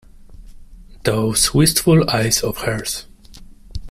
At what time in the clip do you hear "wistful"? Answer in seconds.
1.53-2.09